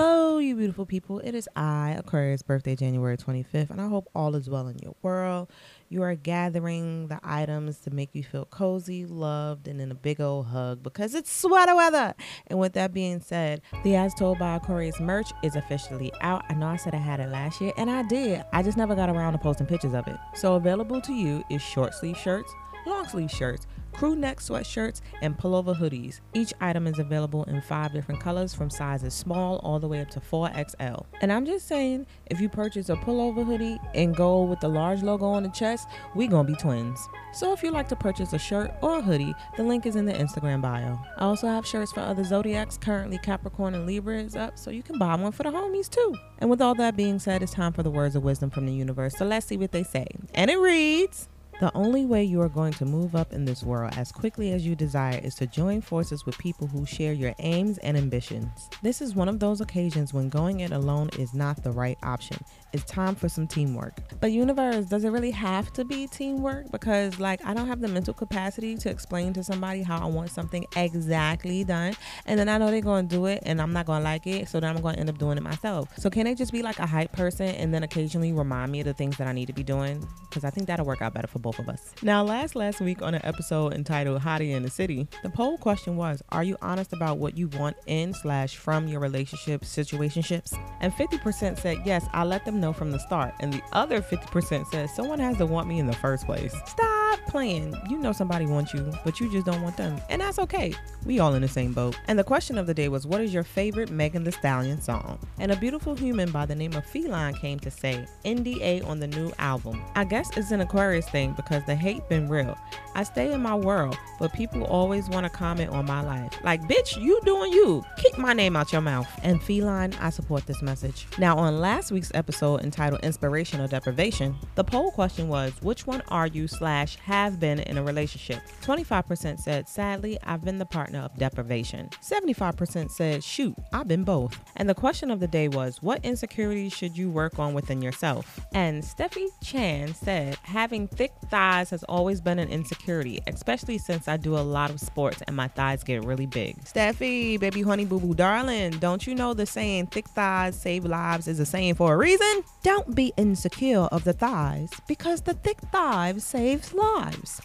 Hello, 0.00 0.38
you 0.38 0.54
beautiful 0.54 0.86
people. 0.86 1.18
It 1.18 1.34
is 1.34 1.48
I, 1.56 1.96
Aquarius, 1.98 2.42
birthday 2.42 2.76
January 2.76 3.16
25th, 3.16 3.70
and 3.70 3.80
I 3.80 3.88
hope 3.88 4.08
all 4.14 4.36
is 4.36 4.48
well 4.48 4.68
in 4.68 4.78
your 4.78 4.94
world. 5.02 5.50
You 5.88 6.04
are 6.04 6.14
gathering 6.14 7.08
the 7.08 7.18
items 7.24 7.78
to 7.78 7.90
make 7.90 8.10
you 8.12 8.22
feel 8.22 8.44
cozy, 8.44 9.06
loved, 9.06 9.66
and 9.66 9.80
in 9.80 9.90
a 9.90 9.96
big 9.96 10.20
old 10.20 10.46
hug 10.46 10.84
because 10.84 11.16
it's 11.16 11.32
sweater 11.32 11.74
weather. 11.74 12.14
And 12.46 12.60
with 12.60 12.74
that 12.74 12.94
being 12.94 13.18
said, 13.18 13.60
the 13.82 13.96
As 13.96 14.14
Told 14.14 14.38
by 14.38 14.54
Aquarius 14.54 15.00
merch 15.00 15.32
is 15.42 15.56
officially 15.56 16.12
out. 16.20 16.44
I 16.48 16.54
know 16.54 16.68
I 16.68 16.76
said 16.76 16.94
I 16.94 16.98
had 16.98 17.18
it 17.18 17.30
last 17.30 17.60
year, 17.60 17.72
and 17.76 17.90
I 17.90 18.04
did. 18.04 18.44
I 18.52 18.62
just 18.62 18.78
never 18.78 18.94
got 18.94 19.10
around 19.10 19.32
to 19.32 19.40
posting 19.40 19.66
pictures 19.66 19.94
of 19.94 20.06
it. 20.06 20.16
So 20.32 20.54
available 20.54 21.00
to 21.00 21.12
you 21.12 21.42
is 21.50 21.60
short 21.60 21.92
sleeve 21.92 22.16
shirts, 22.16 22.52
long 22.86 23.08
sleeve 23.08 23.32
shirts, 23.32 23.66
crew 23.92 24.16
neck 24.16 24.38
sweatshirts, 24.38 25.00
and 25.22 25.36
pullover 25.36 25.76
hoodies. 25.76 26.20
Each 26.34 26.52
item 26.60 26.86
is 26.86 26.98
available 26.98 27.44
in 27.44 27.60
five 27.60 27.92
different 27.92 28.20
colors 28.20 28.54
from 28.54 28.70
sizes 28.70 29.14
small 29.14 29.58
all 29.58 29.78
the 29.78 29.88
way 29.88 30.00
up 30.00 30.10
to 30.10 30.20
4XL. 30.20 31.04
And 31.20 31.32
I'm 31.32 31.44
just 31.44 31.66
saying, 31.66 32.06
if 32.26 32.40
you 32.40 32.48
purchase 32.48 32.88
a 32.88 32.96
pullover 32.96 33.44
hoodie 33.44 33.78
and 33.94 34.14
go 34.14 34.42
with 34.42 34.60
the 34.60 34.68
large 34.68 35.02
logo 35.02 35.26
on 35.26 35.42
the 35.42 35.48
chest, 35.50 35.88
we 36.14 36.26
gonna 36.26 36.48
be 36.48 36.54
twins. 36.54 37.00
So 37.32 37.52
if 37.52 37.62
you 37.62 37.70
like 37.70 37.88
to 37.88 37.96
purchase 37.96 38.32
a 38.32 38.38
shirt 38.38 38.72
or 38.80 38.98
a 38.98 39.02
hoodie, 39.02 39.34
the 39.56 39.62
link 39.62 39.86
is 39.86 39.96
in 39.96 40.06
the 40.06 40.12
Instagram 40.12 40.62
bio. 40.62 40.98
I 41.16 41.24
also 41.24 41.46
have 41.46 41.66
shirts 41.66 41.92
for 41.92 42.00
other 42.00 42.24
zodiacs. 42.24 42.78
Currently, 42.78 43.18
Capricorn 43.18 43.74
and 43.74 43.86
Libra 43.86 44.18
is 44.18 44.34
up, 44.34 44.58
so 44.58 44.70
you 44.70 44.82
can 44.82 44.98
buy 44.98 45.14
one 45.14 45.32
for 45.32 45.42
the 45.42 45.50
homies 45.50 45.88
too. 45.88 46.14
And 46.38 46.50
with 46.50 46.60
all 46.60 46.74
that 46.76 46.96
being 46.96 47.18
said, 47.18 47.42
it's 47.42 47.52
time 47.52 47.72
for 47.72 47.82
the 47.82 47.90
words 47.90 48.16
of 48.16 48.22
wisdom 48.22 48.50
from 48.50 48.66
the 48.66 48.72
universe. 48.72 49.16
So 49.16 49.24
let's 49.24 49.46
see 49.46 49.56
what 49.56 49.72
they 49.72 49.82
say. 49.82 50.06
And 50.34 50.50
it 50.50 50.58
reads. 50.58 51.28
The 51.60 51.76
only 51.76 52.06
way 52.06 52.22
you 52.22 52.40
are 52.40 52.48
going 52.48 52.72
to 52.74 52.84
move 52.84 53.16
up 53.16 53.32
in 53.32 53.44
this 53.44 53.64
world 53.64 53.92
as 53.96 54.12
quickly 54.12 54.52
as 54.52 54.64
you 54.64 54.76
desire 54.76 55.18
is 55.24 55.34
to 55.36 55.46
join 55.48 55.80
forces 55.80 56.24
with 56.24 56.38
people 56.38 56.68
who 56.68 56.86
share 56.86 57.12
your 57.12 57.34
aims 57.40 57.78
and 57.78 57.96
ambitions. 57.96 58.70
This 58.80 59.02
is 59.02 59.16
one 59.16 59.28
of 59.28 59.40
those 59.40 59.60
occasions 59.60 60.14
when 60.14 60.28
going 60.28 60.60
it 60.60 60.70
alone 60.70 61.10
is 61.18 61.34
not 61.34 61.64
the 61.64 61.72
right 61.72 61.98
option. 62.04 62.36
It's 62.72 62.84
time 62.84 63.16
for 63.16 63.28
some 63.28 63.48
teamwork. 63.48 63.98
But 64.20 64.30
universe, 64.30 64.86
does 64.86 65.02
it 65.02 65.10
really 65.10 65.32
have 65.32 65.72
to 65.72 65.84
be 65.84 66.06
teamwork? 66.06 66.70
Because 66.70 67.18
like 67.18 67.44
I 67.44 67.54
don't 67.54 67.66
have 67.66 67.80
the 67.80 67.88
mental 67.88 68.14
capacity 68.14 68.76
to 68.76 68.88
explain 68.88 69.32
to 69.32 69.42
somebody 69.42 69.82
how 69.82 69.98
I 69.98 70.06
want 70.06 70.30
something 70.30 70.64
exactly 70.76 71.64
done. 71.64 71.94
And 72.26 72.38
then 72.38 72.48
I 72.48 72.58
know 72.58 72.70
they're 72.70 72.82
gonna 72.82 73.08
do 73.08 73.26
it 73.26 73.42
and 73.44 73.60
I'm 73.60 73.72
not 73.72 73.86
gonna 73.86 74.04
like 74.04 74.28
it, 74.28 74.48
so 74.48 74.60
then 74.60 74.76
I'm 74.76 74.80
gonna 74.80 74.98
end 74.98 75.10
up 75.10 75.18
doing 75.18 75.36
it 75.36 75.42
myself. 75.42 75.88
So 75.98 76.08
can 76.08 76.26
they 76.26 76.36
just 76.36 76.52
be 76.52 76.62
like 76.62 76.78
a 76.78 76.86
hype 76.86 77.10
person 77.10 77.48
and 77.48 77.74
then 77.74 77.82
occasionally 77.82 78.32
remind 78.32 78.70
me 78.70 78.78
of 78.78 78.86
the 78.86 78.94
things 78.94 79.16
that 79.16 79.26
I 79.26 79.32
need 79.32 79.46
to 79.46 79.52
be 79.52 79.64
doing? 79.64 80.06
Because 80.28 80.44
I 80.44 80.50
think 80.50 80.68
that'll 80.68 80.86
work 80.86 81.02
out 81.02 81.14
better 81.14 81.26
for 81.26 81.40
both 81.40 81.47
both 81.48 81.58
of 81.58 81.68
us. 81.68 81.94
Now, 82.02 82.22
last 82.22 82.54
last 82.54 82.80
week 82.80 83.00
on 83.00 83.14
an 83.14 83.24
episode 83.24 83.72
entitled 83.72 84.20
Hottie 84.20 84.50
in 84.50 84.62
the 84.62 84.70
City, 84.70 85.08
the 85.22 85.30
poll 85.30 85.56
question 85.56 85.96
was, 85.96 86.22
are 86.28 86.44
you 86.44 86.58
honest 86.60 86.92
about 86.92 87.16
what 87.16 87.38
you 87.38 87.48
want 87.48 87.76
in 87.86 88.12
slash 88.12 88.56
from 88.56 88.86
your 88.86 89.00
relationship 89.00 89.62
situationships? 89.62 90.58
And 90.80 90.92
50% 90.92 91.58
said 91.58 91.78
yes, 91.86 92.06
I 92.12 92.24
let 92.24 92.44
them 92.44 92.60
know 92.60 92.74
from 92.74 92.90
the 92.90 92.98
start. 92.98 93.34
And 93.40 93.52
the 93.52 93.62
other 93.72 94.02
50% 94.02 94.66
said 94.70 94.90
someone 94.90 95.20
has 95.20 95.38
to 95.38 95.46
want 95.46 95.68
me 95.68 95.78
in 95.78 95.86
the 95.86 95.94
first 95.94 96.26
place. 96.26 96.54
Stop 96.66 96.97
playing. 97.26 97.74
You 97.88 97.98
know 97.98 98.12
somebody 98.12 98.46
wants 98.46 98.72
you, 98.74 98.92
but 99.04 99.20
you 99.20 99.30
just 99.30 99.46
don't 99.46 99.62
want 99.62 99.76
them. 99.76 100.00
And 100.10 100.20
that's 100.20 100.38
okay. 100.38 100.74
We 101.04 101.18
all 101.18 101.34
in 101.34 101.42
the 101.42 101.48
same 101.48 101.72
boat. 101.72 101.96
And 102.06 102.18
the 102.18 102.24
question 102.24 102.58
of 102.58 102.66
the 102.66 102.74
day 102.74 102.88
was, 102.88 103.06
what 103.06 103.20
is 103.20 103.32
your 103.32 103.42
favorite 103.42 103.90
Megan 103.90 104.24
Thee 104.24 104.30
Stallion 104.30 104.80
song? 104.80 105.18
And 105.38 105.52
a 105.52 105.56
beautiful 105.56 105.94
human 105.94 106.30
by 106.30 106.46
the 106.46 106.54
name 106.54 106.74
of 106.74 106.84
Feline 106.86 107.34
came 107.34 107.58
to 107.60 107.70
say, 107.70 108.06
NDA 108.24 108.86
on 108.86 109.00
the 109.00 109.06
new 109.06 109.32
album. 109.38 109.82
I 109.94 110.04
guess 110.04 110.30
it's 110.36 110.50
an 110.50 110.60
Aquarius 110.60 111.08
thing 111.08 111.32
because 111.34 111.64
the 111.66 111.74
hate 111.74 112.08
been 112.08 112.28
real. 112.28 112.56
I 112.94 113.04
stay 113.04 113.32
in 113.32 113.40
my 113.40 113.54
world, 113.54 113.96
but 114.18 114.32
people 114.32 114.64
always 114.64 115.08
want 115.08 115.24
to 115.24 115.30
comment 115.30 115.70
on 115.70 115.86
my 115.86 116.00
life. 116.00 116.32
Like, 116.42 116.62
bitch, 116.62 117.00
you 117.00 117.20
doing 117.24 117.52
you. 117.52 117.84
Keep 117.96 118.18
my 118.18 118.32
name 118.32 118.56
out 118.56 118.72
your 118.72 118.80
mouth. 118.80 119.08
And 119.22 119.42
feline, 119.42 119.94
I 120.00 120.10
support 120.10 120.46
this 120.46 120.62
message. 120.62 121.06
Now, 121.18 121.36
on 121.36 121.60
last 121.60 121.92
week's 121.92 122.10
episode 122.14 122.62
entitled 122.62 123.04
Inspiration 123.04 123.60
or 123.60 123.68
Deprivation, 123.68 124.36
the 124.56 124.64
poll 124.64 124.90
question 124.90 125.28
was, 125.28 125.52
which 125.62 125.86
one 125.86 126.02
are 126.08 126.26
you 126.26 126.48
slash 126.48 126.96
have 127.08 127.40
been 127.40 127.60
in 127.60 127.78
a 127.78 127.82
relationship? 127.82 128.42
25% 128.60 129.40
said, 129.40 129.66
sadly, 129.66 130.18
I've 130.24 130.44
been 130.44 130.58
the 130.58 130.66
partner 130.66 130.98
of 130.98 131.16
deprivation. 131.16 131.88
75% 132.02 132.90
said, 132.90 133.24
shoot, 133.24 133.56
I've 133.72 133.88
been 133.88 134.04
both. 134.04 134.38
And 134.56 134.68
the 134.68 134.74
question 134.74 135.10
of 135.10 135.18
the 135.18 135.26
day 135.26 135.48
was, 135.48 135.82
what 135.82 136.04
insecurities 136.04 136.74
should 136.74 136.98
you 136.98 137.08
work 137.08 137.38
on 137.38 137.54
within 137.54 137.80
yourself? 137.80 138.38
And 138.52 138.82
Steffi 138.82 139.26
Chan 139.42 139.94
said, 139.94 140.36
having 140.42 140.86
thick 140.86 141.12
thighs 141.30 141.70
has 141.70 141.82
always 141.84 142.20
been 142.20 142.38
an 142.38 142.50
insecurity, 142.50 143.20
especially 143.26 143.78
since 143.78 144.06
I 144.06 144.18
do 144.18 144.36
a 144.36 144.40
lot 144.40 144.68
of 144.68 144.78
sports 144.78 145.22
and 145.26 145.34
my 145.34 145.48
thighs 145.48 145.82
get 145.82 146.04
really 146.04 146.26
big. 146.26 146.62
Steffi, 146.64 147.40
baby 147.40 147.62
honey 147.62 147.86
boo 147.86 148.00
boo 148.00 148.14
darling, 148.14 148.72
don't 148.72 149.06
you 149.06 149.14
know 149.14 149.32
the 149.32 149.46
saying 149.46 149.86
thick 149.86 150.08
thighs 150.08 150.60
save 150.60 150.84
lives 150.84 151.26
is 151.26 151.40
a 151.40 151.46
saying 151.46 151.76
for 151.76 151.94
a 151.94 151.96
reason? 151.96 152.44
Don't 152.62 152.94
be 152.94 153.14
insecure 153.16 153.88
of 153.90 154.04
the 154.04 154.12
thighs 154.12 154.70
because 154.86 155.22
the 155.22 155.32
thick 155.32 155.58
thighs 155.72 156.22
saves 156.22 156.74
lives. 156.74 156.87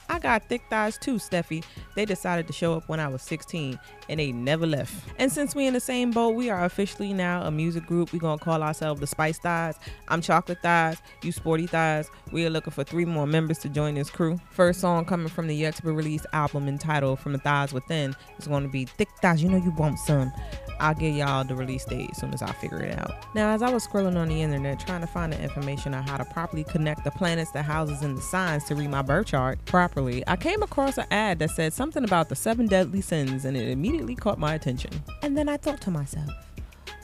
I 0.09 0.19
got 0.19 0.47
thick 0.47 0.61
thighs 0.69 0.97
too, 0.97 1.15
Steffi. 1.15 1.63
They 1.95 2.05
decided 2.05 2.47
to 2.47 2.53
show 2.53 2.75
up 2.75 2.87
when 2.87 2.99
I 2.99 3.07
was 3.07 3.21
16 3.23 3.79
and 4.09 4.19
they 4.19 4.31
never 4.31 4.65
left. 4.65 4.93
And 5.17 5.31
since 5.31 5.55
we 5.55 5.65
in 5.65 5.73
the 5.73 5.79
same 5.79 6.11
boat, 6.11 6.35
we 6.35 6.49
are 6.49 6.65
officially 6.65 7.13
now 7.13 7.43
a 7.43 7.51
music 7.51 7.85
group. 7.85 8.11
we 8.11 8.19
gonna 8.19 8.37
call 8.37 8.61
ourselves 8.61 8.99
the 8.99 9.07
Spice 9.07 9.39
Thighs. 9.39 9.75
I'm 10.07 10.21
Chocolate 10.21 10.61
Thighs, 10.61 10.97
you 11.23 11.31
Sporty 11.31 11.67
Thighs. 11.67 12.09
We 12.31 12.45
are 12.45 12.49
looking 12.49 12.71
for 12.71 12.83
three 12.83 13.05
more 13.05 13.25
members 13.25 13.59
to 13.59 13.69
join 13.69 13.95
this 13.95 14.09
crew. 14.09 14.39
First 14.51 14.81
song 14.81 15.05
coming 15.05 15.29
from 15.29 15.47
the 15.47 15.55
yet 15.55 15.75
to 15.77 15.83
be 15.83 15.91
released 15.91 16.25
album 16.33 16.67
entitled 16.67 17.19
From 17.19 17.33
the 17.33 17.39
Thighs 17.39 17.73
Within 17.73 18.15
is 18.37 18.45
to 18.45 18.67
be 18.67 18.85
Thick 18.85 19.09
Thighs. 19.21 19.41
You 19.41 19.49
know 19.49 19.57
you 19.57 19.71
want 19.71 19.99
some. 19.99 20.31
I'll 20.79 20.93
give 20.93 21.15
y'all 21.15 21.43
the 21.43 21.55
release 21.55 21.85
date 21.85 22.09
as 22.11 22.17
soon 22.17 22.33
as 22.33 22.41
I 22.41 22.51
figure 22.53 22.81
it 22.81 22.97
out. 22.97 23.11
Now, 23.35 23.51
as 23.51 23.61
I 23.61 23.71
was 23.71 23.87
scrolling 23.87 24.17
on 24.17 24.29
the 24.29 24.41
internet 24.41 24.79
trying 24.79 25.01
to 25.01 25.07
find 25.07 25.33
the 25.33 25.41
information 25.41 25.93
on 25.93 26.03
how 26.03 26.17
to 26.17 26.25
properly 26.25 26.63
connect 26.63 27.03
the 27.03 27.11
planets, 27.11 27.51
the 27.51 27.61
houses, 27.61 28.01
and 28.01 28.17
the 28.17 28.21
signs 28.21 28.63
to 28.65 28.75
read 28.75 28.89
my 28.89 29.01
birth 29.01 29.27
chart 29.27 29.63
properly, 29.65 30.23
I 30.27 30.35
came 30.35 30.61
across 30.63 30.97
an 30.97 31.05
ad 31.11 31.39
that 31.39 31.51
said 31.51 31.73
something 31.73 32.03
about 32.03 32.29
the 32.29 32.35
seven 32.35 32.67
deadly 32.67 33.01
sins, 33.01 33.45
and 33.45 33.55
it 33.55 33.69
immediately 33.69 34.15
caught 34.15 34.39
my 34.39 34.53
attention. 34.53 34.91
And 35.21 35.37
then 35.37 35.49
I 35.49 35.57
thought 35.57 35.81
to 35.81 35.91
myself, 35.91 36.29